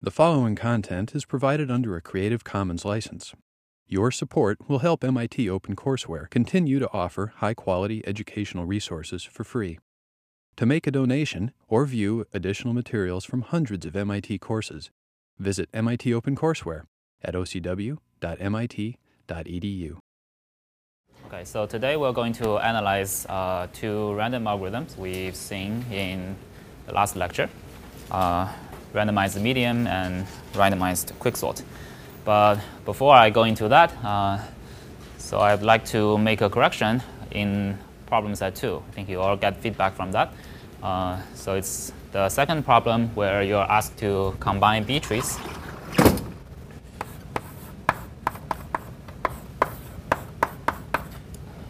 [0.00, 3.34] The following content is provided under a Creative Commons license.
[3.88, 9.80] Your support will help MIT OpenCourseware continue to offer high quality educational resources for free.
[10.54, 14.92] To make a donation or view additional materials from hundreds of MIT courses,
[15.36, 16.82] visit MIT OpenCourseware
[17.20, 17.98] at ocw.mit.edu.
[21.26, 26.36] Okay, so today we're going to analyze uh, two random algorithms we've seen in
[26.86, 27.50] the last lecture.
[28.12, 28.52] Uh,
[28.94, 31.62] randomized median and randomized quicksort.
[32.24, 34.38] But before I go into that, uh,
[35.18, 38.82] so I'd like to make a correction in problem set two.
[38.88, 40.32] I think you all get feedback from that.
[40.82, 45.38] Uh, so it's the second problem where you're asked to combine B trees.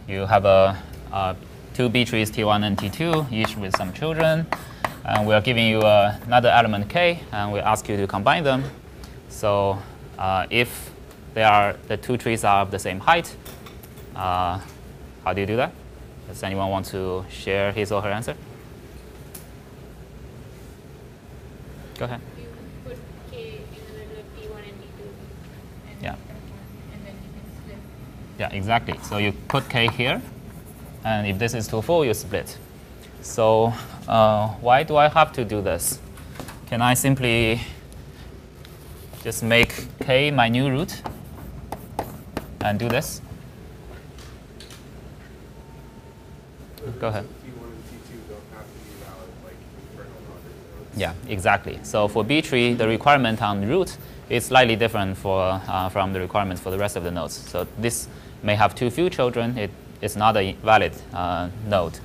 [0.07, 0.77] You have a,
[1.11, 1.35] a
[1.73, 4.47] two B trees, T1 and T2, each with some children
[5.09, 8.43] and we are giving you uh, another element k, and we ask you to combine
[8.43, 8.63] them.
[9.29, 9.79] So
[10.17, 10.91] uh, if
[11.33, 13.35] they are the two trees are of the same height,
[14.15, 14.59] uh,
[15.23, 15.73] how do you do that?
[16.27, 18.35] Does anyone want to share his or her answer?
[21.97, 22.21] Go ahead.
[22.37, 22.45] You
[22.85, 22.97] put
[23.31, 25.01] k in the middle of T1 and T2.
[25.89, 26.15] And Yeah.
[26.93, 27.77] And then you can split.
[28.37, 28.99] Yeah, exactly.
[29.03, 30.21] So you put k here,
[31.03, 32.57] and if this is too full, you split.
[33.21, 33.73] So
[34.07, 35.99] uh, why do I have to do this?
[36.67, 37.61] Can I simply
[39.23, 41.01] just make k my new root
[42.61, 43.21] and do this?
[46.99, 47.25] Go ahead.
[47.25, 49.55] T1 and T2 don't have to be valid like
[49.91, 50.97] internal nodes.
[50.97, 51.79] Yeah, exactly.
[51.83, 53.97] So for B tree, the requirement on root
[54.29, 57.33] is slightly different for, uh, from the requirements for the rest of the nodes.
[57.33, 58.07] So this
[58.43, 59.57] may have too few children.
[59.57, 61.99] It is not a valid uh, node.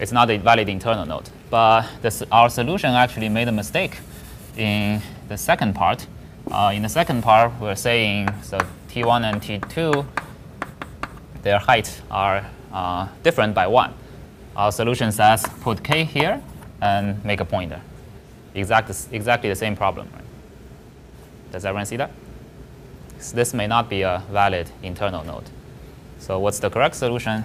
[0.00, 1.28] It's not a valid internal node.
[1.50, 3.98] But this, our solution actually made a mistake
[4.56, 6.06] in the second part.
[6.50, 10.06] Uh, in the second part, we're saying so T1 and T2,
[11.42, 13.92] their height are uh, different by one.
[14.56, 16.42] Our solution says put k here
[16.80, 17.80] and make a pointer.
[18.54, 20.08] Exact, exactly the same problem.
[20.14, 20.24] Right?
[21.52, 22.10] Does everyone see that?
[23.18, 25.50] So this may not be a valid internal node.
[26.18, 27.44] So what's the correct solution?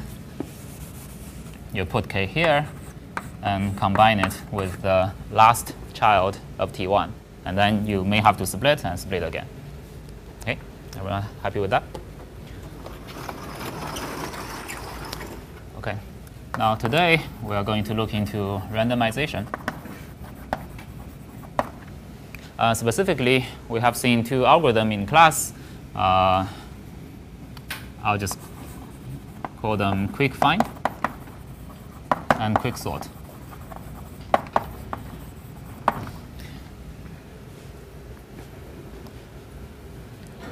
[1.73, 2.67] You put k here
[3.41, 7.09] and combine it with the last child of T1.
[7.45, 9.47] And then you may have to split and split again.
[10.41, 10.59] Okay,
[10.95, 11.84] everyone happy with that?
[15.79, 15.97] Okay,
[16.59, 19.47] now today we are going to look into randomization.
[22.59, 25.53] Uh, specifically, we have seen two algorithms in class.
[25.95, 26.45] Uh,
[28.03, 28.38] I'll just
[29.59, 30.63] call them quick find
[32.40, 33.08] and quick sort.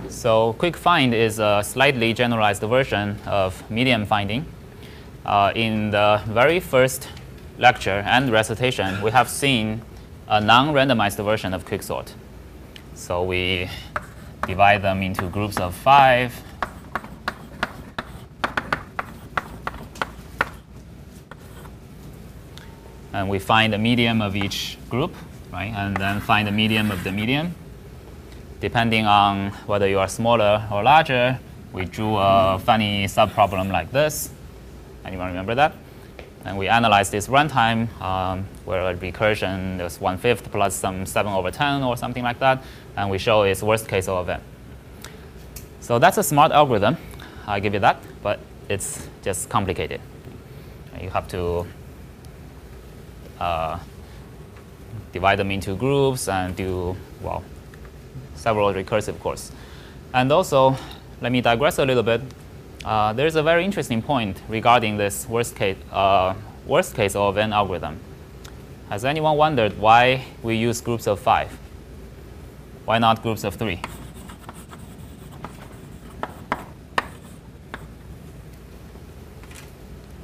[0.10, 4.46] So quick find is a slightly generalized version of median finding.
[5.26, 7.08] Uh, in the very first
[7.58, 9.82] lecture and recitation, we have seen
[10.28, 12.14] a non-randomized version of quicksort.
[12.94, 13.70] So we
[14.46, 16.34] divide them into groups of five.
[23.14, 25.14] And we find the median of each group,
[25.52, 25.74] right?
[25.76, 27.56] And then find the median of the median.
[28.60, 31.40] Depending on whether you are smaller or larger,
[31.74, 34.30] we drew a funny subproblem like this.
[35.04, 35.74] Anyone remember that?
[36.44, 41.32] And we analyzed this runtime um, where a recursion was one fifth plus some 7
[41.32, 42.64] over 10 or something like that.
[42.96, 44.44] And we show its worst case of event.
[45.80, 46.98] So that's a smart algorithm.
[47.48, 48.40] I give you that, but
[48.70, 50.02] it's just complicated.
[51.02, 51.66] You have to
[53.42, 53.80] uh,
[55.12, 57.44] divide them into groups and do, well,
[58.36, 59.52] several recursive calls.
[60.14, 60.76] And also,
[61.22, 62.22] let me digress a little bit.
[62.86, 66.36] Uh, there's a very interesting point regarding this worst case, uh,
[66.68, 68.00] worst case of an algorithm.
[68.90, 71.50] Has anyone wondered why we use groups of five?
[72.86, 73.82] Why not groups of three?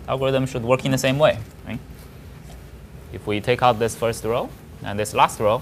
[0.07, 1.39] Algorithm should work in the same way?
[3.13, 4.49] If we take out this first row
[4.83, 5.61] and this last row,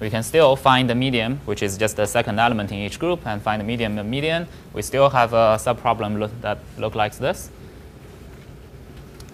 [0.00, 3.26] we can still find the median, which is just the second element in each group,
[3.26, 4.46] and find the median of median.
[4.72, 7.50] We still have a subproblem look that look like this.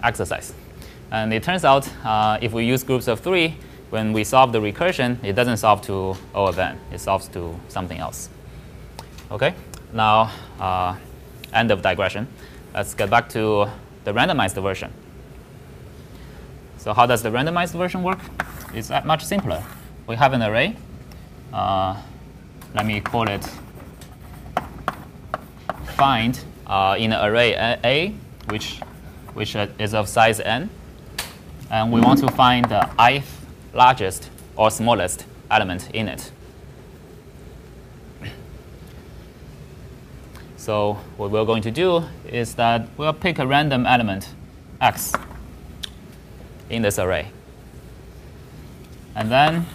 [0.01, 0.53] Exercise.
[1.11, 3.55] And it turns out uh, if we use groups of three,
[3.91, 6.79] when we solve the recursion, it doesn't solve to O of n.
[6.91, 8.29] It solves to something else.
[9.31, 9.53] Okay?
[9.93, 10.95] Now, uh,
[11.53, 12.27] end of digression.
[12.73, 13.69] Let's get back to
[14.03, 14.91] the randomized version.
[16.85, 18.19] So how does the randomized version work?
[18.71, 19.63] It's much simpler.
[20.05, 20.75] we have an array.
[21.51, 21.99] Uh,
[22.75, 23.43] let me call it
[25.95, 28.13] find uh, in an array A,
[28.49, 28.81] which,
[29.33, 30.69] which is of size n.
[31.71, 33.43] And we want to find the ith
[33.73, 36.31] largest or smallest element in it.
[40.55, 44.35] So what we're going to do is that we'll pick a random element
[44.79, 45.13] x
[46.75, 47.31] in this array.
[49.15, 49.65] And then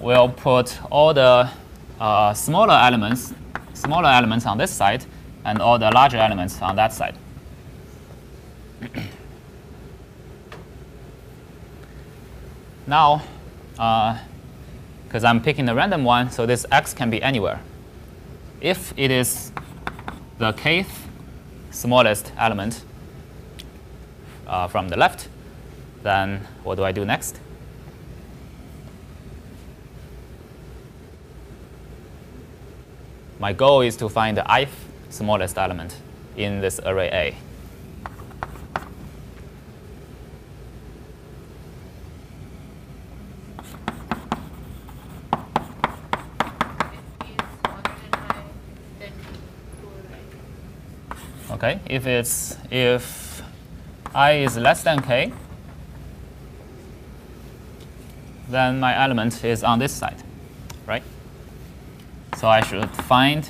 [0.00, 1.50] we'll put all the
[2.00, 3.34] uh, smaller elements,
[3.74, 5.04] smaller elements on this side,
[5.44, 7.16] and all the larger elements on that side.
[12.86, 13.22] now,
[13.72, 17.60] because uh, I'm picking the random one, so this x can be anywhere.
[18.60, 19.50] If it is
[20.38, 20.86] the kth
[21.70, 22.84] smallest element
[24.50, 25.28] uh, from the left,
[26.02, 27.40] then what do I do next?
[33.38, 35.96] My goal is to find the ith smallest element
[36.36, 37.36] in this array A.
[51.52, 53.29] Okay, if it's if
[54.14, 55.32] i is less than k,
[58.48, 60.22] then my element is on this side,
[60.86, 61.02] right?
[62.36, 63.48] So I should find,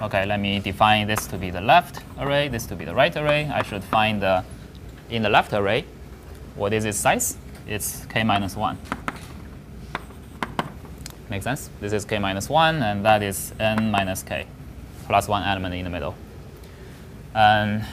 [0.00, 3.16] okay, let me define this to be the left array, this to be the right
[3.16, 3.48] array.
[3.52, 4.44] I should find the,
[5.10, 5.84] in the left array,
[6.56, 7.36] what is its size?
[7.66, 8.78] It's k minus 1.
[11.30, 11.70] Make sense?
[11.80, 14.46] This is k minus 1, and that is n minus k,
[15.06, 16.16] plus one element in the middle.
[17.34, 17.84] And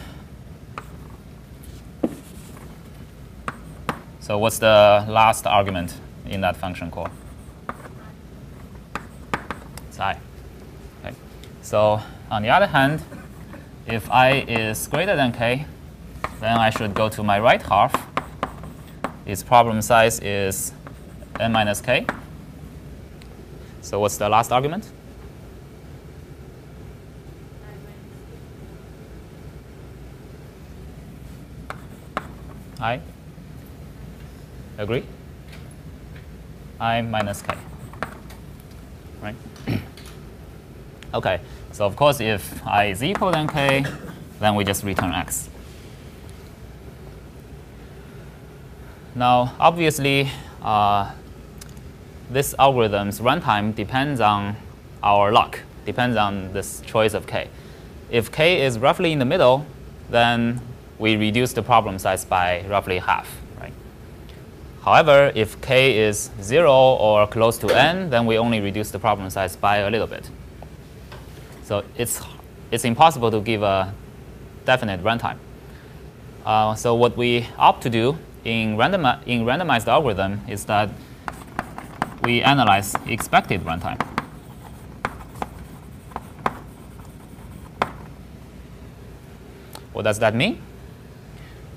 [4.29, 5.95] so what's the last argument
[6.27, 7.09] in that function call?
[9.87, 10.19] It's i.
[11.03, 11.15] Okay.
[11.63, 11.99] So
[12.29, 13.01] on the other hand,
[13.87, 15.65] if i is greater than k,
[16.41, 17.91] then I should go to my right half.
[19.25, 20.73] Its problem size is
[21.39, 22.05] n minus k.
[23.81, 24.91] So what's the last argument?
[32.79, 33.01] i.
[34.79, 35.03] Agree?
[36.79, 37.53] i minus k.
[39.21, 39.35] Right?
[41.13, 41.41] okay,
[41.73, 43.83] so of course if i is equal than k,
[44.39, 45.49] then we just return x.
[49.15, 50.31] Now, obviously,
[50.61, 51.11] uh,
[52.29, 54.55] this algorithm's runtime depends on
[55.03, 57.49] our luck, depends on this choice of k.
[58.09, 59.65] If k is roughly in the middle,
[60.09, 60.61] then
[60.99, 63.27] we reduce the problem size by roughly half.
[64.83, 69.29] However, if k is 0 or close to n, then we only reduce the problem
[69.29, 70.29] size by a little bit.
[71.63, 72.21] So it's,
[72.71, 73.93] it's impossible to give a
[74.65, 75.37] definite runtime.
[76.45, 80.89] Uh, so what we opt to do in, random, in randomized algorithm is that
[82.23, 84.01] we analyze expected runtime.
[89.93, 90.61] What does that mean?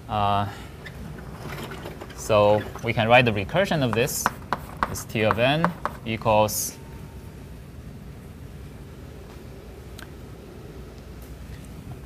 [0.09, 0.47] Uh,
[2.23, 4.25] so we can write the recursion of this
[4.93, 5.71] is t of n
[6.07, 6.79] equals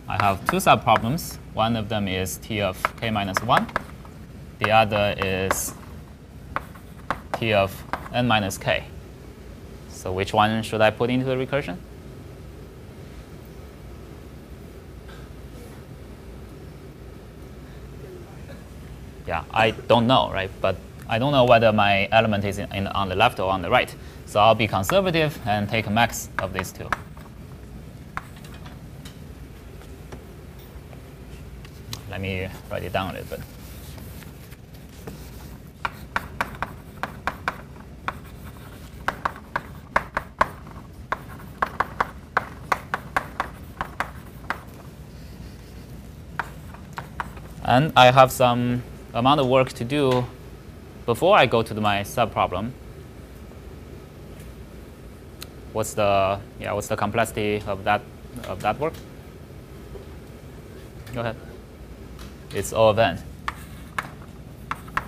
[0.09, 1.37] I have two subproblems.
[1.52, 3.67] One of them is t of k minus 1.
[4.61, 5.75] The other is
[7.35, 8.85] t of n minus k.
[9.90, 11.76] So which one should I put into the recursion?
[19.26, 20.51] yeah, I don't know, right?
[20.61, 20.77] But
[21.09, 23.71] I don't know whether my element is in, in, on the left or on the
[23.71, 23.93] right.
[24.27, 26.91] So I'll be conservative and take a max of these two.
[32.11, 33.41] Let me write it down a little bit.
[47.65, 48.83] And I have some
[49.18, 50.25] amount of work to do
[51.06, 52.70] before I go to the, my subproblem.
[55.73, 56.73] What's the yeah?
[56.73, 58.02] What's the complexity of that
[58.49, 58.94] of that work?
[61.14, 61.37] Go ahead.
[62.54, 63.23] It's O of n.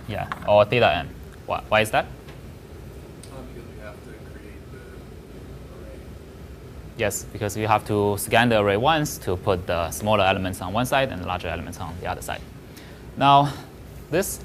[0.08, 1.08] Yeah, or theta n.
[1.46, 2.06] Why, why is that?
[6.98, 10.72] Yes, because you have to scan the array once to put the smaller elements on
[10.72, 12.40] one side and the larger elements on the other side.
[13.16, 13.52] Now,
[14.10, 14.40] this,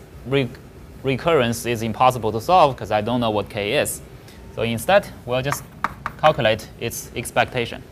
[1.03, 4.01] recurrence is impossible to solve because I don't know what k is.
[4.55, 5.63] So instead, we'll just
[6.20, 7.84] calculate its expectation.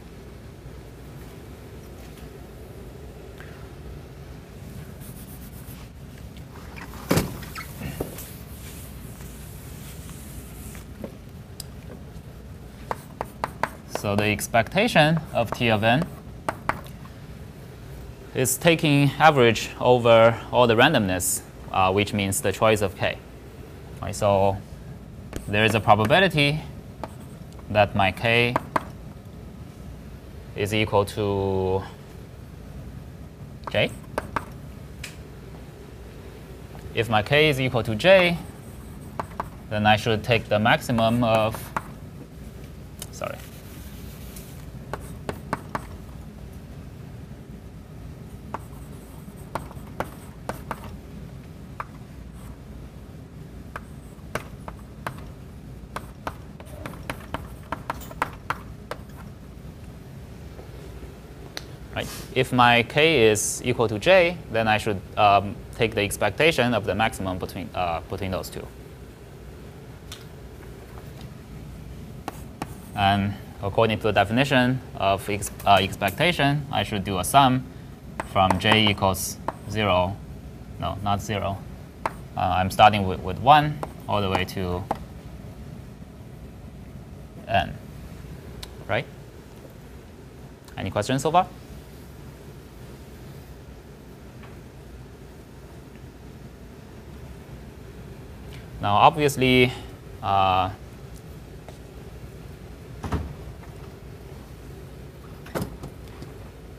[14.02, 16.08] So the expectation of T of n
[18.34, 23.18] is taking average over all the randomness, uh, which means the choice of k.
[24.02, 24.58] Right, so
[25.48, 26.60] there is a probability
[27.70, 28.54] that my k
[30.56, 31.82] is equal to
[33.72, 33.90] j.
[36.94, 38.38] If my k is equal to j,
[39.70, 41.56] then I should take the maximum of,
[43.14, 43.38] sorry,
[61.94, 62.08] Right.
[62.34, 66.86] If my k is equal to j, then I should um, take the expectation of
[66.86, 68.66] the maximum between, uh, between those two.
[72.96, 77.66] And according to the definition of ex uh, expectation, I should do a sum
[78.32, 79.38] from j equals
[79.70, 80.16] 0,
[80.80, 81.58] no, not 0.
[82.06, 84.84] Uh, I'm starting with, with 1 all the way to
[87.48, 87.74] n.
[88.88, 89.06] Right?
[90.78, 91.48] Any questions so far?
[98.82, 99.72] Now, obviously,
[100.24, 100.72] uh,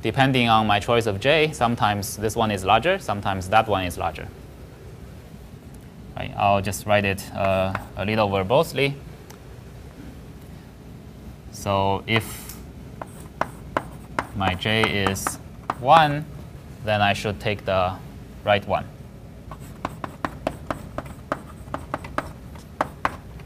[0.02, 3.96] depending on my choice of j, sometimes this one is larger, sometimes that one is
[3.98, 4.26] larger.
[6.16, 8.94] Right, I'll just write it uh, a little verbosely.
[11.52, 12.56] So if
[14.34, 15.38] my j is
[15.78, 16.24] 1,
[16.84, 17.94] then I should take the
[18.44, 18.86] right one.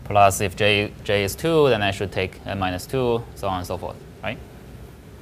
[0.06, 3.58] Plus, if j, j is 2, then I should take n minus 2, so on
[3.58, 4.38] and so forth, right?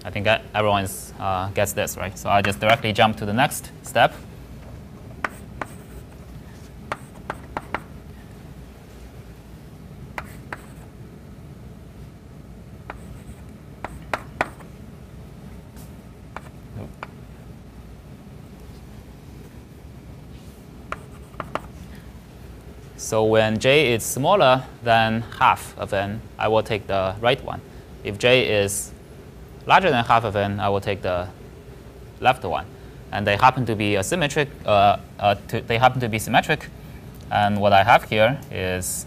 [0.04, 0.86] I think everyone
[1.18, 2.16] uh, gets this, right?
[2.18, 4.12] So I just directly jump to the next step.
[23.04, 27.60] So when j is smaller than half of n, I will take the right one.
[28.02, 28.92] If j is
[29.66, 31.28] larger than half of n, I will take the
[32.20, 32.64] left one.
[33.12, 34.48] And they happen to be asymmetric.
[34.64, 36.70] Uh, uh, to, they happen to be symmetric.
[37.30, 39.04] And what I have here is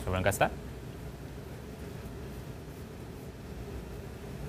[0.00, 0.50] everyone gets that?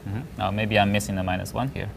[0.06, 0.44] Mm -hmm.
[0.44, 1.88] Oh, maybe I'm missing the minus one here.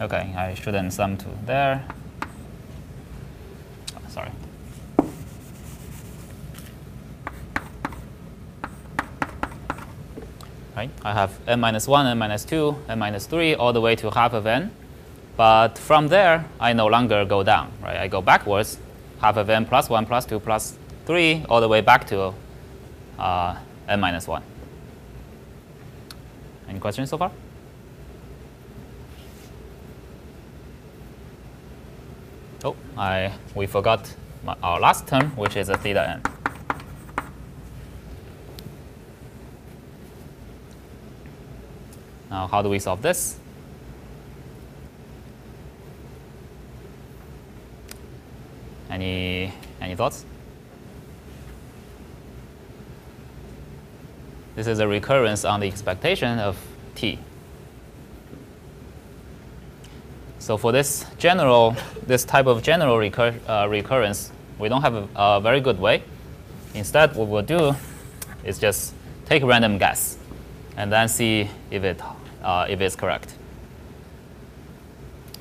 [0.00, 1.84] Okay, I shouldn't sum to there.
[4.08, 4.30] Sorry.
[10.74, 13.94] Right, I have n minus 1, n minus 2, n minus 3, all the way
[13.96, 14.70] to half of n.
[15.36, 17.70] But from there, I no longer go down.
[17.82, 18.78] Right, I go backwards,
[19.20, 22.32] half of n plus 1 plus 2 plus 3, all the way back to
[23.18, 24.42] uh, n minus 1.
[26.70, 27.30] Any questions so far?
[32.62, 34.14] Oh, I, we forgot
[34.44, 36.22] my, our last term, which is a theta n.
[42.28, 43.38] Now, how do we solve this?
[48.90, 50.26] Any, any thoughts?
[54.56, 56.58] This is a recurrence on the expectation of
[56.94, 57.18] t.
[60.40, 65.08] So for this general, this type of general recur, uh, recurrence, we don't have a,
[65.14, 66.02] a, very good way.
[66.72, 67.76] Instead, what we'll do
[68.42, 68.94] is just
[69.26, 70.16] take a random guess
[70.78, 72.00] and then see if, it,
[72.42, 73.34] uh, if it's correct.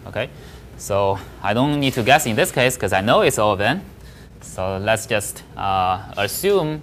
[0.06, 0.30] Okay,
[0.78, 3.82] so I don't need to guess in this case because I know it's of n.
[4.42, 6.82] So let's just uh, assume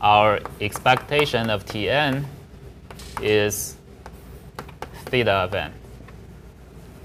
[0.00, 2.24] our expectation of Tn
[3.20, 3.74] is
[5.06, 5.79] theta of n.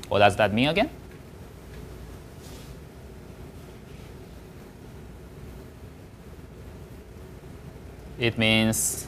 [0.09, 0.89] What does that mean again?
[8.17, 9.07] It means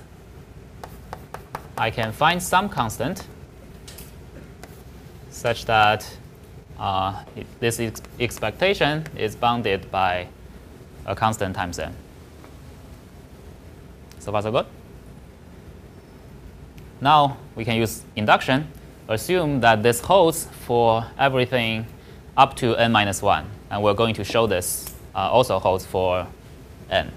[1.78, 3.26] I can find some constant
[5.30, 6.10] such that
[6.80, 10.28] uh, it, this ex expectation is bounded by
[11.06, 11.96] a constant times n.
[14.20, 14.66] So far, so good?
[17.00, 18.68] Now we can use induction.
[19.10, 21.86] Assume that this holds for everything
[22.36, 23.46] up to n minus 1.
[23.72, 26.28] And we're going to show this uh, also holds for
[26.90, 27.12] n.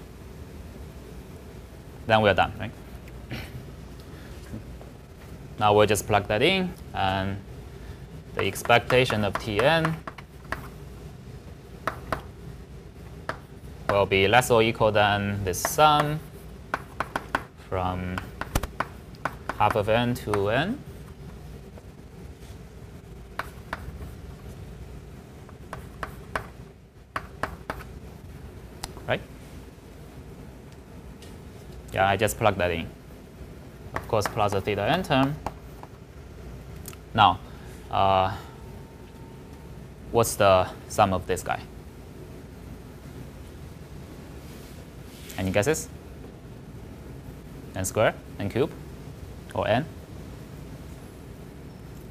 [2.07, 2.71] Then we're done, right?
[5.59, 6.73] now we'll just plug that in.
[6.93, 7.37] And
[8.35, 9.93] the expectation of Tn
[13.89, 16.19] will be less or equal than this sum
[17.69, 18.17] from
[19.57, 20.79] half of n to n.
[29.07, 29.21] Right?
[31.93, 32.87] Yeah, I just plug that in.
[33.93, 35.35] Of course, plus the theta n term.
[37.13, 37.39] Now,
[37.89, 38.35] uh,
[40.11, 41.59] what's the sum of this guy?
[45.37, 45.89] Any guesses?
[47.75, 48.71] n square, n cube,
[49.53, 49.85] or n?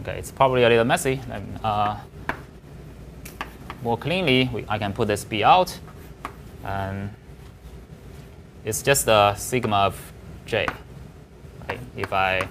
[0.03, 1.21] Okay, it's probably a little messy.
[1.63, 1.97] Uh,
[3.83, 5.79] more cleanly, we, I can put this b out,
[6.65, 7.11] and
[8.65, 10.13] it's just the sigma of
[10.47, 10.67] j.
[11.69, 11.81] Right?
[11.97, 12.47] If I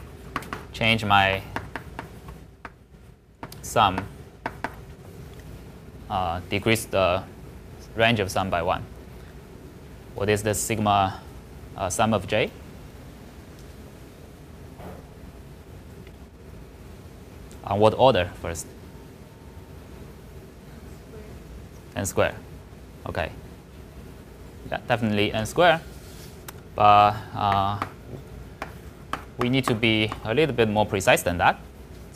[0.73, 1.41] change my
[3.61, 4.03] sum,
[6.09, 7.23] uh, decrease the
[7.95, 8.83] range of sum by 1.
[10.15, 11.21] What is the sigma
[11.77, 12.51] uh, sum of j?
[17.63, 18.65] On what order first?
[21.95, 22.35] n square.
[23.05, 23.31] Okay.
[24.71, 25.81] Yeah, definitely n square.
[26.79, 27.77] But uh,
[29.37, 31.59] we need to be a little bit more precise than that.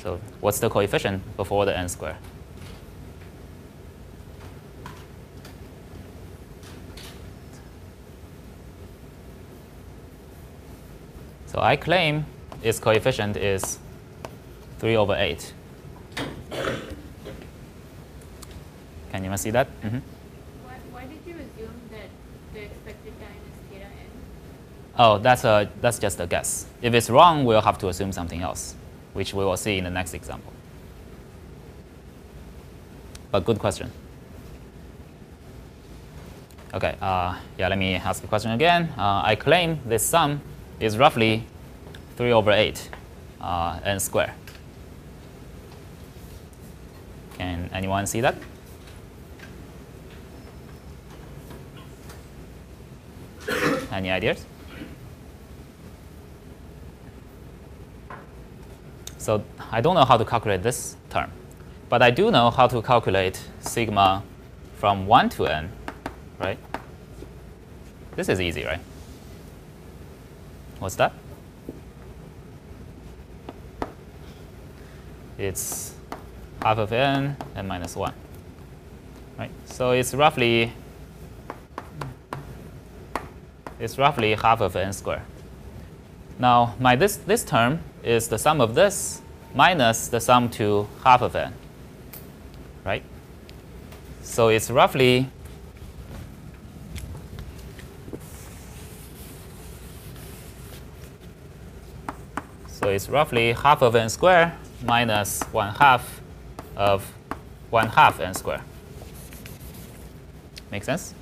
[0.02, 2.18] So what's the coefficient before the n square?
[11.48, 12.26] So I claim
[12.64, 13.80] its coefficient is
[14.80, 15.54] 3 over 8.
[19.12, 19.68] Can you see that?
[19.84, 20.02] Mm -hmm.
[20.64, 22.08] why, why did you assume that
[22.54, 23.43] the expected time?
[24.98, 26.68] Oh, that's, a, that's just a guess.
[26.82, 28.76] If it's wrong, we'll have to assume something else,
[29.14, 30.54] which we will see in the next example.
[33.32, 33.92] But good question.
[36.76, 38.94] Okay, uh, yeah, let me ask the question again.
[38.98, 40.42] Uh, I claim this sum
[40.80, 41.46] is roughly
[42.18, 42.90] 3 over 8
[43.42, 44.36] uh, n square.
[47.38, 48.36] Can anyone see that?
[53.92, 54.46] Any ideas?
[59.24, 61.32] So I don't know how to calculate this term,
[61.88, 64.22] but I do know how to calculate sigma
[64.76, 65.72] from 1 to n,
[66.40, 66.58] right?
[68.18, 68.82] This is easy, right?
[70.80, 71.14] What's that?
[75.38, 75.96] It's
[76.62, 78.14] half of n and minus 1.
[79.40, 79.52] Right?
[79.64, 80.74] So it's roughly
[83.80, 85.22] it's roughly half of n squared.
[86.40, 89.22] Now, my this, this term is the sum of this
[89.54, 91.54] minus the sum to half of n.
[92.84, 93.04] Right?
[94.22, 95.30] So it's roughly
[102.68, 104.52] So it's roughly half of n squared
[104.84, 106.22] minus 1 half
[106.76, 107.14] of
[107.70, 108.62] 1 half n squared.
[110.70, 111.14] Make sense?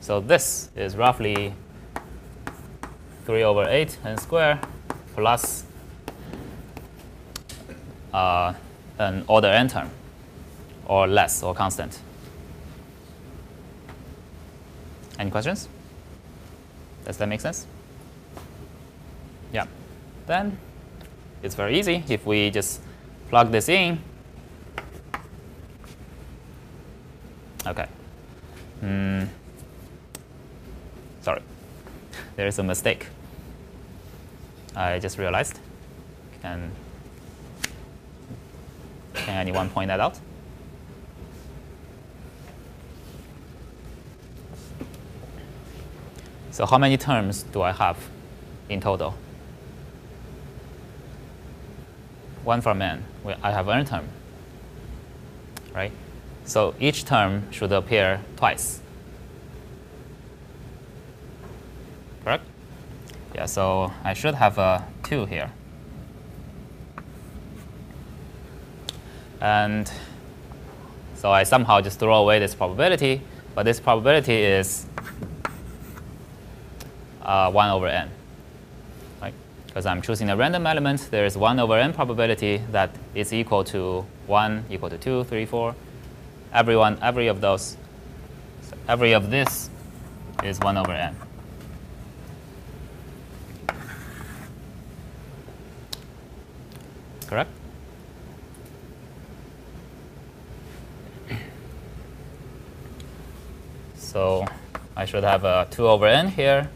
[0.00, 1.52] So this is roughly
[3.28, 4.58] 3 over 8 n squared
[5.14, 5.64] plus
[8.14, 8.54] uh,
[8.98, 9.90] an order n term,
[10.86, 12.00] or less, or constant.
[15.18, 15.68] Any questions?
[17.04, 17.66] Does that make sense?
[19.52, 19.66] Yeah.
[20.26, 20.56] Then
[21.42, 22.80] it's very easy if we just
[23.28, 23.98] plug this in.
[27.66, 27.88] Okay.
[28.82, 29.28] Mm.
[31.20, 31.42] Sorry,
[32.36, 33.08] there is a mistake.
[34.78, 35.58] I just realized.
[36.40, 36.70] Can,
[39.14, 40.18] can anyone point that out?
[46.52, 47.96] So how many terms do I have
[48.68, 49.14] in total?
[52.48, 53.04] one from n,
[53.42, 54.08] I have n term,
[55.74, 55.92] right?
[56.46, 58.80] So each term should appear twice.
[62.24, 62.42] Correct?
[63.38, 65.52] Yeah, so I should have a 2 here.
[69.40, 69.88] And
[71.14, 73.20] so I somehow just throw away this probability,
[73.54, 74.86] but this probability is
[77.22, 78.10] uh, 1 over n.
[79.22, 79.34] Right?
[79.68, 83.62] Because I'm choosing a random element, there is 1 over n probability that is equal
[83.66, 85.76] to 1, equal to 2, 3, 4.
[86.52, 87.76] Every, one, every of those,
[88.88, 89.70] every of this
[90.42, 91.14] is 1 over n.
[97.28, 97.50] Correct?
[104.18, 104.44] So
[104.96, 106.68] I should have a 2 over n here,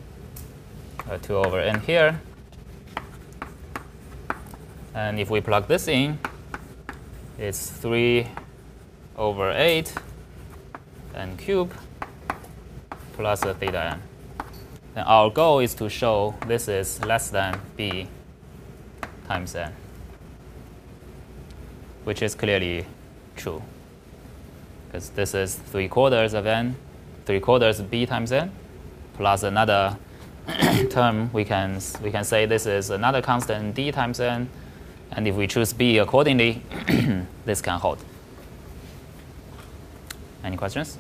[1.10, 2.20] a 2 over n here.
[4.94, 6.20] And if we plug this in,
[7.40, 8.28] it's 3
[9.16, 9.92] over 8
[11.16, 11.74] n cube
[13.14, 14.02] plus a theta n.
[14.94, 18.06] And our goal is to show this is less than b
[19.26, 19.72] times n,
[22.04, 22.86] which is clearly
[23.34, 23.60] true.
[24.86, 26.76] Because this is 3 quarters of n
[27.26, 28.50] 3 quarters b times n
[29.16, 29.96] plus another
[30.90, 34.48] term, we can, we can say this is another constant d times n.
[35.12, 36.62] And if we choose b accordingly,
[37.44, 38.02] this can hold.
[40.42, 40.98] Any questions?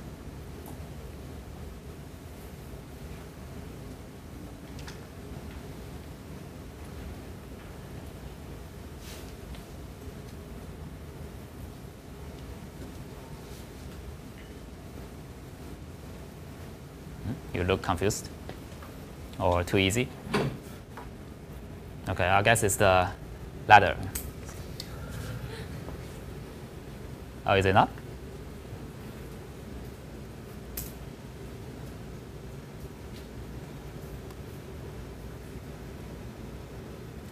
[17.52, 18.28] You look confused
[19.38, 20.08] or too easy?
[22.08, 23.08] Okay, I guess it's the
[23.66, 23.96] ladder.
[27.46, 27.88] Oh, is it not?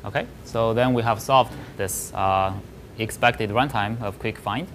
[0.03, 2.53] Okay, so then we have solved this uh,
[2.99, 4.67] expected runtime of quick find.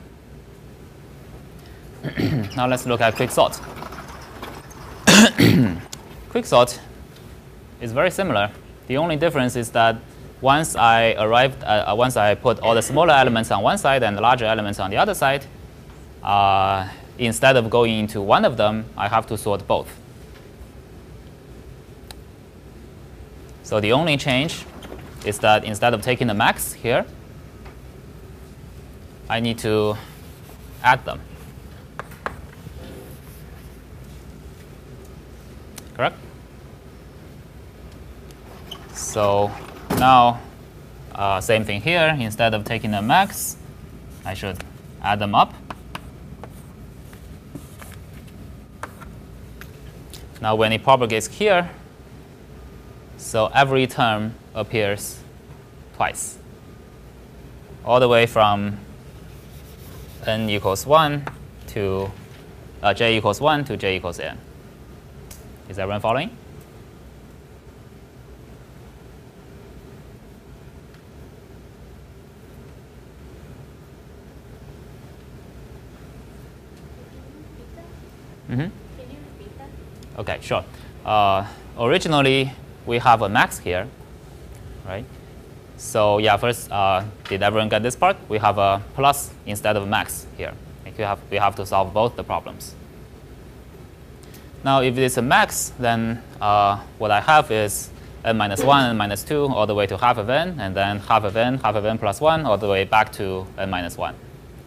[2.56, 3.60] now let's look at quick sort.
[6.36, 6.80] Quicksort
[7.80, 8.52] is very similar.
[8.88, 9.96] The only difference is that
[10.42, 14.04] once I arrived, uh, uh, once I put all the smaller elements on one side
[14.04, 15.46] and the larger elements on the other side,
[16.22, 19.88] uh, instead of going into one of them, I have to sort both.
[23.64, 24.66] So the only change
[25.24, 27.06] is that instead of taking the max here,
[29.30, 29.96] I need to
[30.84, 31.22] add them.
[35.96, 36.18] correct?
[39.06, 39.50] So
[39.92, 40.42] now,
[41.14, 42.18] uh, same thing here.
[42.20, 43.56] Instead of taking the max,
[44.26, 44.58] I should
[45.02, 45.54] add them up.
[50.42, 51.70] Now when it propagates here,
[53.18, 55.20] so every term appears
[55.96, 56.38] twice,
[57.86, 58.78] all the way from
[60.26, 61.24] n equals 1
[61.68, 62.12] to
[62.84, 64.38] uh, j equals 1 to j equals n.
[65.70, 66.36] Is everyone following?
[78.56, 78.72] Mm-hmm.
[78.98, 80.20] Can you repeat that?
[80.20, 80.64] Okay, sure.
[81.04, 81.46] Uh,
[81.78, 82.54] originally,
[82.86, 83.86] we have a max here,
[84.88, 85.04] right?
[85.76, 88.16] So yeah, first, uh, did everyone get this part?
[88.30, 90.54] We have a plus instead of a max here.
[90.86, 92.76] Like we, have, we have to solve both the problems.
[94.64, 97.90] Now, if it's a max, then uh, what I have is
[98.24, 101.00] n minus 1, n minus 2, all the way to half of n, and then
[101.00, 103.98] half of n, half of n plus 1, all the way back to n minus
[103.98, 104.16] 1,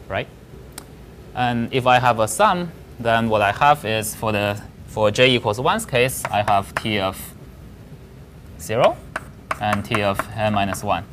[0.09, 0.29] right?
[1.35, 2.71] And if I have a sum,
[3.01, 6.99] then what I have is for the for j equals 1's case, I have t
[6.99, 7.35] of
[8.59, 8.97] 0
[9.61, 11.05] and t of n minus 1,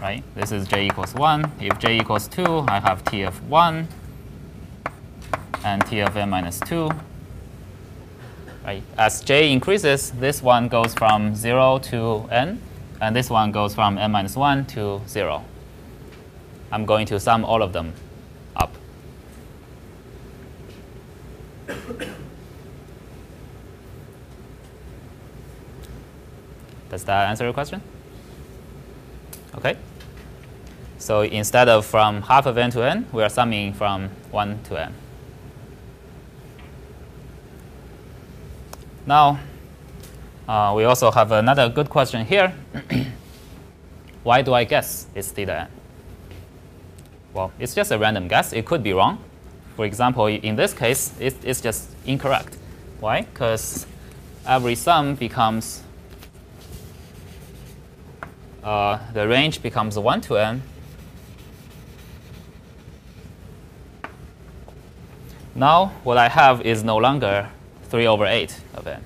[0.00, 0.22] right?
[0.34, 1.52] This is j equals 1.
[1.60, 3.88] If j equals 2, I have t of 1
[5.64, 6.90] and t of n minus 2.
[8.64, 8.82] Right?
[8.96, 12.60] As j increases, this one goes from 0 to n,
[13.00, 15.44] and this one goes from n minus 1 to 0.
[16.70, 17.94] I'm going to sum all of them
[18.54, 18.74] up.
[26.90, 27.80] Does that answer your question?
[29.54, 29.76] Okay.
[30.98, 34.80] So instead of from half of n to n, we are summing from 1 to
[34.80, 34.94] n.
[39.06, 39.38] Now,
[40.48, 42.52] uh, we also have another good question here.
[44.22, 45.68] Why do I guess it's theta n?
[47.32, 48.52] Well, it's just a random guess.
[48.52, 49.24] It could be wrong.
[49.76, 52.56] For example, in this case, it, it's just incorrect.
[53.00, 53.22] Why?
[53.22, 53.86] Because
[54.46, 55.82] every sum becomes,
[58.62, 60.62] uh, the range becomes 1 to n.
[65.54, 67.48] Now what I have is no longer
[67.84, 69.04] 3 over 8 of n.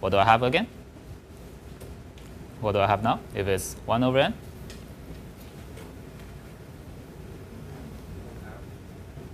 [0.00, 0.66] What do I have again?
[2.60, 4.34] What do I have now if it's 1 over n?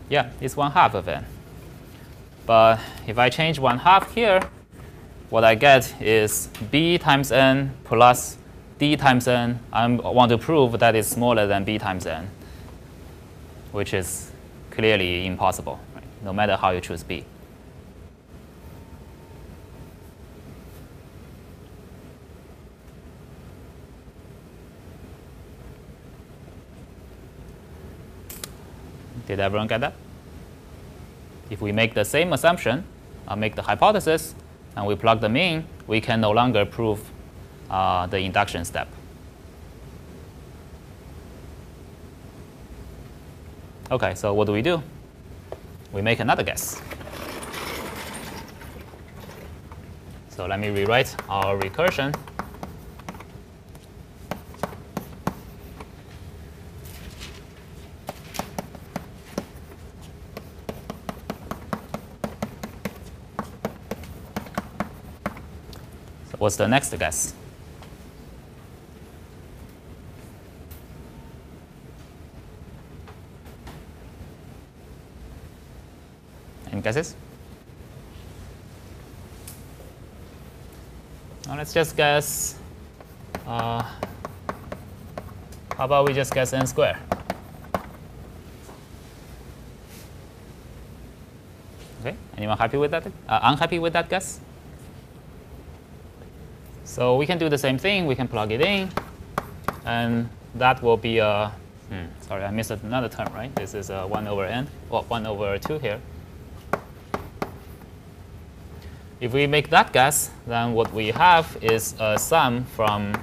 [0.08, 1.24] Yeah, it's 1 half of n.
[2.46, 4.40] But if I change 1 half here,
[5.28, 8.38] what I get is b times n plus
[8.78, 9.60] d times n.
[9.72, 12.30] I want to prove that it's smaller than b times n,
[13.72, 14.30] which is
[14.70, 16.04] clearly impossible, right?
[16.24, 17.24] no matter how you choose b.
[29.28, 29.92] Did everyone get that?
[31.50, 32.82] If we make the same assumption,
[33.28, 34.34] uh, make the hypothesis,
[34.74, 36.98] and we plug them in, we can no longer prove
[37.68, 38.88] uh, the induction step.
[43.90, 44.82] Okay, so what do we do?
[45.92, 46.80] We make another guess.
[50.30, 52.14] So let me rewrite our recursion.
[66.48, 67.34] What's the next guess?
[76.72, 77.14] Any guesses?
[81.46, 82.56] Now let's just guess.
[83.46, 83.82] Uh,
[85.76, 86.98] how about we just guess n square?
[92.00, 93.06] Okay, anyone happy with that?
[93.28, 94.40] Uh, unhappy with that guess?
[96.98, 98.08] So we can do the same thing.
[98.08, 98.90] We can plug it in,
[99.84, 101.52] and that will be a.
[101.90, 103.54] Hmm, sorry, I missed another term, right?
[103.54, 106.00] This is a 1 over n, well, 1 over 2 here.
[109.20, 113.14] If we make that guess, then what we have is a sum from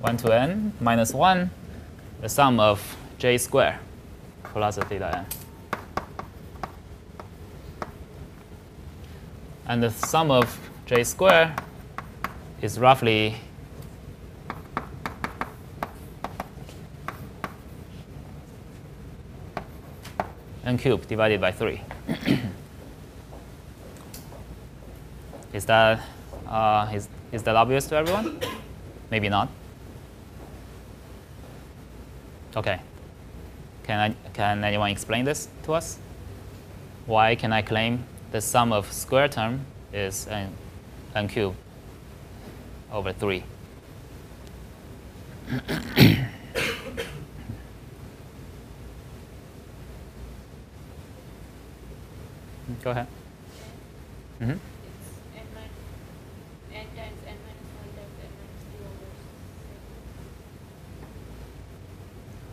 [0.00, 1.50] 1 to n minus 1,
[2.20, 3.80] the sum of j square
[4.44, 5.39] plus theta n.
[9.70, 11.54] And the sum of j square
[12.60, 13.36] is roughly
[20.64, 21.80] n cubed divided by 3.
[25.52, 26.00] is that
[26.48, 28.40] uh, is, is that obvious to everyone?
[29.08, 29.48] Maybe not.
[32.56, 32.80] Okay.
[33.84, 36.00] Can I can anyone explain this to us?
[37.06, 40.52] Why can I claim the sum of square term is n,
[41.14, 41.56] n cubed
[42.92, 43.42] over 3?
[52.84, 53.06] Go ahead.
[54.40, 54.52] Mm-hmm.
[54.52, 54.60] It's
[55.36, 55.74] n minus
[56.72, 59.08] n times n minus one times n minus two over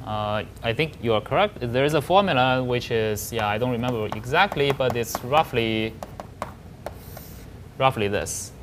[0.07, 1.57] Uh, I think you are correct.
[1.59, 5.93] There is a formula which is, yeah, I don't remember exactly, but it's roughly,
[7.77, 8.53] roughly this,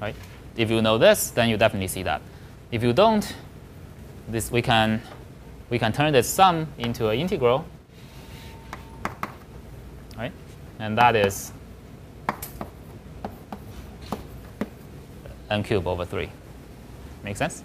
[0.00, 0.14] right?
[0.56, 2.22] If you know this, then you definitely see that.
[2.72, 3.36] If you don't,
[4.26, 5.02] this we can,
[5.68, 7.66] we can turn this sum into an integral,
[10.16, 10.32] right?
[10.78, 11.52] And that is
[15.50, 16.30] n cubed over 3.
[17.24, 17.62] Make sense?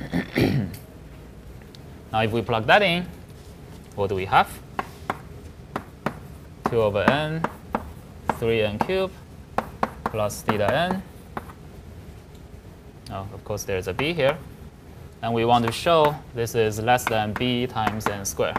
[2.16, 3.04] Now if we plug that in,
[3.94, 4.48] what do we have?
[6.70, 7.44] 2 over n,
[8.28, 9.12] 3n cubed
[10.04, 11.02] plus theta n.
[13.10, 14.38] Oh, of course, there's a b here.
[15.20, 18.58] And we want to show this is less than b times n squared.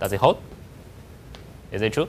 [0.00, 0.40] Does it hold?
[1.72, 2.08] Is it true?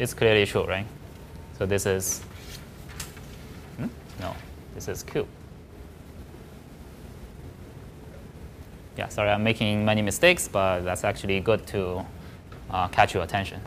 [0.00, 0.86] It's clearly true, right?
[1.58, 2.22] So this is,
[3.76, 3.88] hmm?
[4.18, 4.34] no,
[4.74, 5.28] this is Q.
[8.96, 12.06] Yeah, sorry, I'm making many mistakes, but that's actually good to
[12.70, 13.60] uh, catch your attention.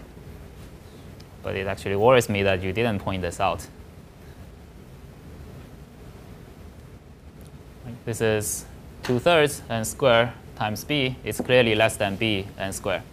[1.44, 3.68] But it actually worries me that you didn't point this out.
[8.06, 8.66] This is
[9.04, 11.16] 2 thirds n square times b.
[11.24, 13.04] It's clearly less than b n square.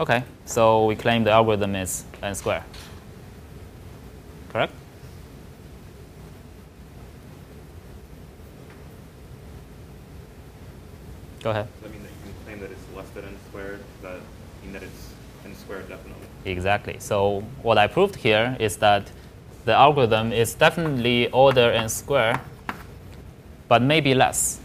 [0.00, 2.64] Okay, so we claim the algorithm is n square.
[4.50, 4.72] Correct?
[11.42, 11.68] Go ahead.
[11.74, 13.80] Does that mean that you can claim that it's less than n squared?
[14.00, 14.20] Does that
[14.62, 15.12] mean that it's
[15.44, 16.26] n squared definitely.
[16.46, 16.96] Exactly.
[16.98, 19.10] So what I proved here is that
[19.66, 22.40] the algorithm is definitely order n square,
[23.68, 24.60] but maybe less,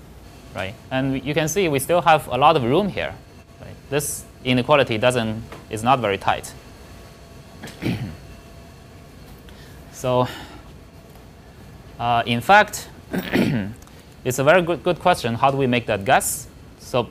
[0.56, 0.76] right?
[0.92, 3.14] And you can see we still have a lot of room here.
[3.60, 3.76] Right?
[3.90, 6.54] This inequality doesn't is not very tight.
[9.92, 10.28] so
[12.00, 12.90] uh, in fact,
[14.24, 15.36] it's a very good, good question.
[15.36, 16.48] How do we make that guess?
[16.80, 17.10] So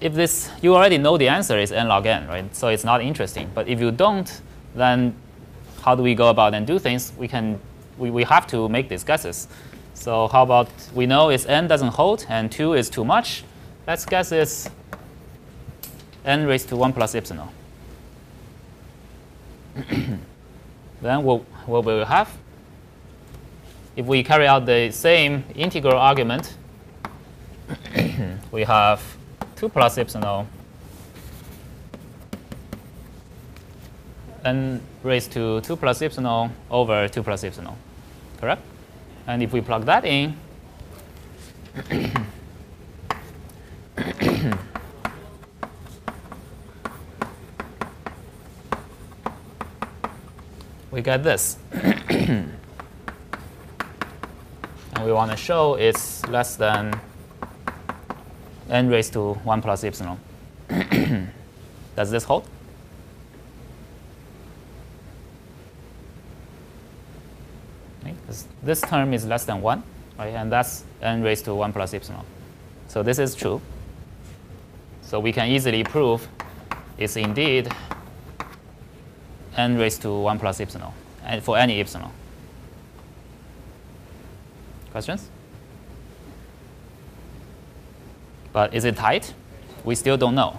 [0.00, 2.54] if this, you already know the answer is n log n, right?
[2.54, 3.50] So it's not interesting.
[3.54, 4.40] But if you don't,
[4.74, 5.14] then
[5.82, 7.12] how do we go about and do things?
[7.16, 7.58] We can,
[7.98, 9.48] we, we have to make these guesses.
[9.94, 13.44] So how about we know is n doesn't hold and 2 is too much.
[13.86, 14.68] Let's guess it's
[16.24, 17.48] n raised to 1 plus epsilon.
[21.02, 22.30] then what, what will have?
[23.96, 26.56] If we carry out the same integral argument,
[28.52, 29.02] we have
[29.56, 30.46] 2 plus epsilon
[34.44, 37.76] n raised to 2 plus epsilon over 2 plus epsilon,
[38.40, 38.62] correct?
[39.26, 40.36] And if we plug that in,
[50.92, 51.56] we get this.
[51.72, 52.52] and
[55.02, 57.00] we want to show it's less than
[58.70, 60.18] n raised to 1 plus epsilon.
[61.96, 62.46] Does this hold?
[68.62, 69.82] This term is less than 1,
[70.18, 70.28] right?
[70.28, 72.24] And that's n raised to 1 plus epsilon.
[72.86, 73.60] So this is true.
[75.02, 76.28] So we can easily prove
[76.96, 77.68] it's indeed
[79.56, 80.92] n raised to 1 plus epsilon
[81.24, 82.10] and for any epsilon.
[84.90, 85.28] Questions?
[88.52, 89.32] But is it tight?
[89.84, 90.58] We still don't know.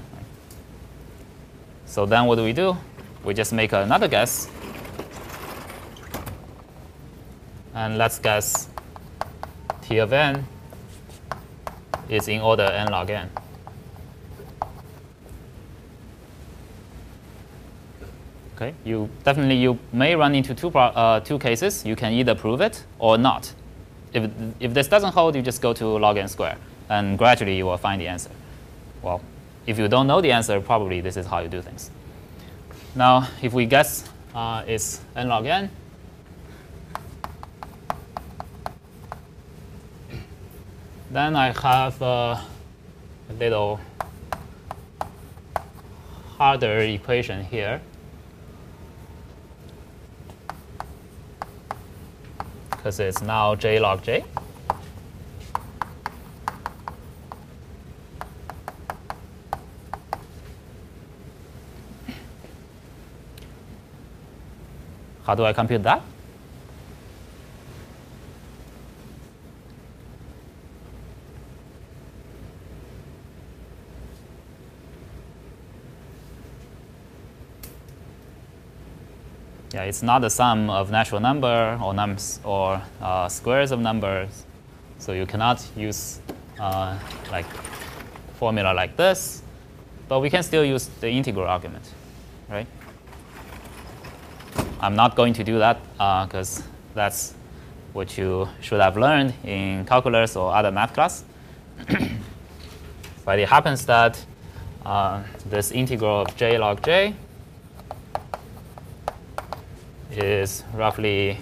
[1.85, 2.75] So then what do we do?
[3.23, 4.49] We just make another guess.
[7.75, 8.69] And let's guess
[9.81, 10.45] t of n
[12.09, 13.29] is in order n log n.
[18.55, 21.83] Okay, you definitely you may run into two, uh, two cases.
[21.85, 23.51] You can either prove it or not.
[24.13, 27.65] If, if this doesn't hold, you just go to log n square, and gradually you
[27.65, 28.29] will find the answer.
[29.01, 29.21] Well,
[29.65, 31.89] if you don't know the answer, probably this is how you do things.
[32.95, 35.71] Now, if we guess uh, it's n log n,
[41.09, 42.37] then I have uh,
[43.29, 43.79] a little
[46.37, 47.81] harder equation here.
[52.83, 54.25] Because it's now j log j.
[65.23, 66.12] How do I compute that?
[79.73, 84.45] Yeah, it's not the sum of natural number or nums or uh, squares of numbers.
[84.99, 86.19] So you cannot use
[86.59, 86.99] uh,
[87.31, 87.47] like
[88.37, 89.41] formula like this,
[90.07, 91.89] but we can still use the integral argument,
[92.49, 92.67] right?
[94.79, 95.81] I'm not going to do that
[96.27, 97.33] because uh, that's
[97.93, 101.23] what you should have learned in calculus or other math class.
[103.25, 104.23] but it happens that
[104.85, 107.15] uh, this integral of j log j
[110.17, 111.37] is roughly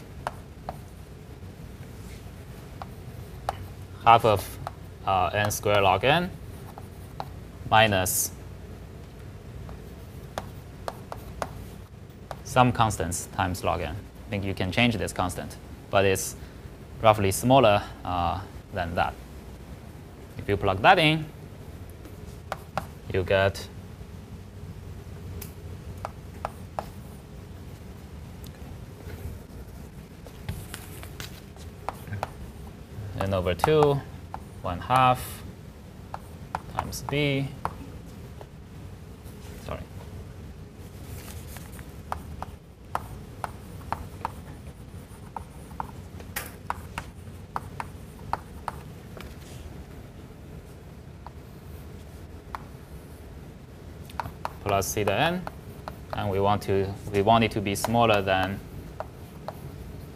[4.06, 4.58] half of
[5.06, 6.30] uh, n squared log n
[7.70, 8.32] minus
[12.44, 13.96] some constants times log n.
[13.96, 15.56] I think you can change this constant,
[15.90, 16.36] but it's
[17.02, 18.40] roughly smaller uh,
[18.74, 19.14] than that.
[20.38, 21.26] If you plug that in,
[23.14, 23.68] you get
[33.34, 34.00] over 2,
[34.62, 35.44] 1 half
[36.76, 37.48] times b.
[39.66, 39.80] Sorry.
[54.64, 55.42] Plus theta n,
[56.14, 58.60] and we want to we want it to be smaller than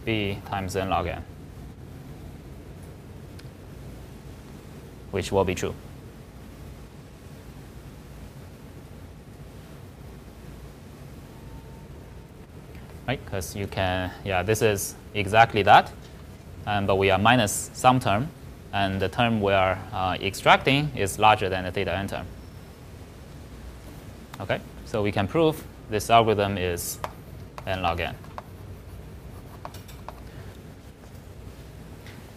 [0.04, 1.25] b times n log n.
[5.16, 5.74] which will be true.
[13.06, 13.24] right?
[13.24, 15.92] Because you can, yeah, this is exactly that,
[16.66, 18.28] um, but we are minus some term,
[18.72, 22.26] and the term we are uh, extracting is larger than the theta n term.
[24.40, 26.98] Okay, so we can prove this algorithm is
[27.66, 28.14] n log n.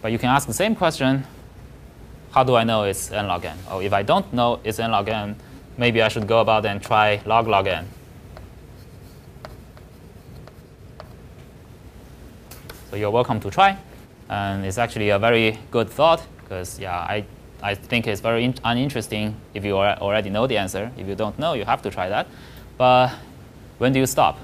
[0.00, 1.26] But you can ask the same question,
[2.32, 3.58] how do I know it's n log n?
[3.68, 5.36] Oh, if I don't know it's n log n,
[5.76, 7.88] maybe I should go about and try log log n.
[12.90, 13.76] So you're welcome to try.
[14.28, 17.24] And it's actually a very good thought because, yeah, I,
[17.62, 20.90] I think it's very uninteresting if you already know the answer.
[20.96, 22.26] If you don't know, you have to try that.
[22.76, 23.12] But
[23.78, 24.38] when do you stop?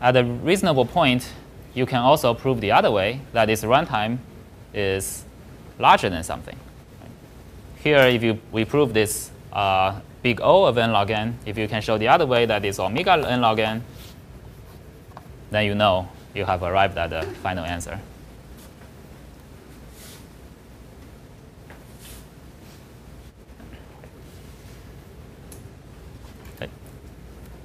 [0.00, 1.28] At a reasonable point,
[1.74, 4.18] you can also prove the other way, that its runtime
[4.74, 5.24] is
[5.78, 6.58] larger than something.
[7.76, 11.66] Here, if you, we prove this uh, big O of n log n, if you
[11.68, 13.82] can show the other way that is omega n log n,
[15.50, 17.98] then you know you have arrived at the final answer.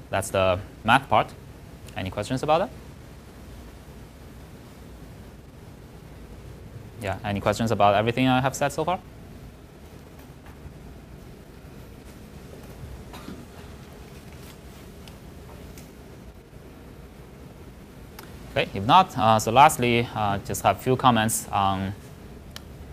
[0.09, 1.33] That's the math part.
[1.95, 2.86] Any questions about that?
[7.01, 8.99] Yeah, any questions about everything I have said so far?
[18.51, 21.93] Okay, if not, uh, so lastly, uh, just have a few comments on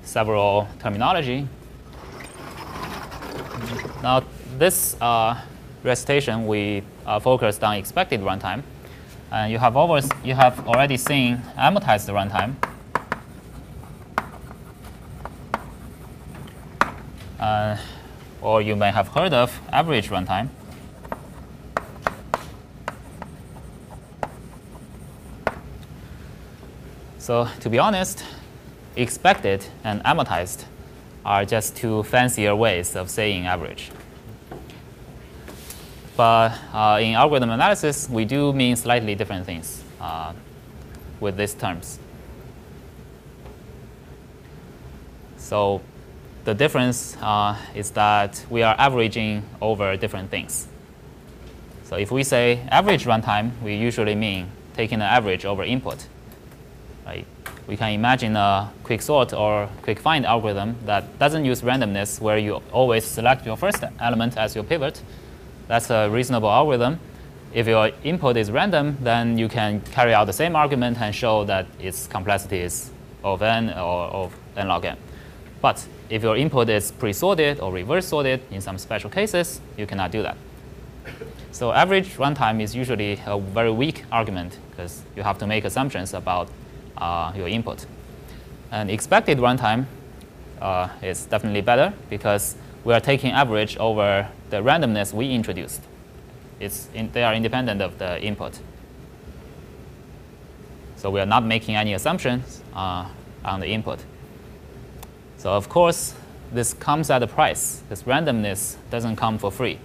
[0.03, 1.49] several terminology.
[4.03, 4.23] Now,
[4.59, 5.41] this uh,
[5.83, 8.63] recitation, we uh, focused on expected runtime.
[9.33, 12.55] And you have, always, you have already seen amortized runtime.
[17.45, 17.77] Uh,
[18.41, 20.49] or you may have heard of average runtime.
[27.19, 28.25] So to be honest,
[28.97, 30.65] expected and amortized
[31.23, 33.91] are just two fancier ways of saying average.
[36.17, 40.33] But uh, in algorithm analysis, we do mean slightly different things uh,
[41.21, 41.99] with these terms.
[45.37, 45.83] So
[46.45, 50.69] the difference uh, is that we are averaging over different things.
[51.85, 56.07] So if we say average runtime, we usually mean taking the average over input.
[57.07, 57.27] Right?
[57.67, 62.37] We can imagine a quick sort or quick find algorithm that doesn't use randomness where
[62.37, 65.03] you always select your first element as your pivot.
[65.67, 67.01] That's a reasonable algorithm.
[67.55, 71.45] If your input is random, then you can carry out the same argument and show
[71.45, 72.91] that its complexity is
[73.23, 74.99] of n or of n log n.
[75.63, 80.11] But if your input is pre-sorted or reverse sorted in some special cases, you cannot
[80.11, 80.37] do that.
[81.53, 86.13] So average runtime is usually a very weak argument because you have to make assumptions
[86.13, 86.49] about
[86.99, 87.87] uh, your input.
[88.71, 89.87] And expected runtime
[90.61, 95.83] uh, is definitely better because we are taking average over the randomness we introduced.
[96.61, 98.59] It's in, they are independent of the input.
[100.97, 103.09] So we are not making any assumptions uh,
[103.45, 104.01] on the input.
[105.45, 106.15] So of course,
[106.55, 109.79] this comes at a price This randomness doesn't come for free.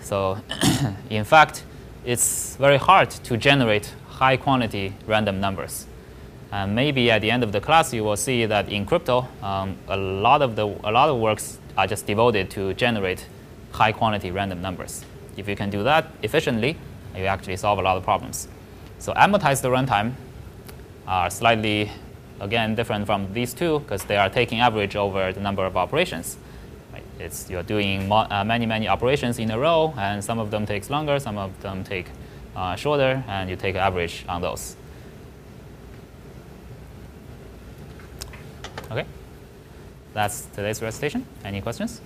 [0.00, 0.38] So
[1.10, 1.64] in fact,
[2.04, 5.86] it's very hard to generate high quantity random numbers.
[6.52, 9.76] And maybe at the end of the class, you will see that in crypto, um,
[9.88, 13.26] a, lot of the, a lot of works are just devoted to generate
[13.72, 15.04] high quantity random numbers.
[15.36, 16.76] If you can do that efficiently,
[17.16, 18.46] you actually solve a lot of problems.
[19.00, 20.12] So amortized runtime
[21.08, 21.90] are slightly,
[22.40, 26.36] again, different from these two because they are taking average over the number of operations.
[26.92, 27.02] Right?
[27.18, 30.90] It's, you're doing uh, many, many operations in a row, and some of them takes
[30.90, 32.06] longer, some of them take
[32.54, 34.76] uh, shorter, and you take average on those.
[38.90, 39.04] Okay,
[40.14, 41.26] that's today's recitation.
[41.44, 42.00] Any questions?